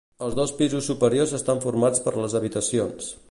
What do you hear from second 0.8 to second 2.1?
superiors estan formats